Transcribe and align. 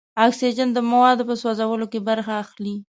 اکسیجن 0.25 0.69
د 0.73 0.79
موادو 0.91 1.27
په 1.29 1.35
سوځیدلو 1.41 1.85
کې 1.91 1.99
برخه 2.09 2.33
اخلي. 2.43 2.75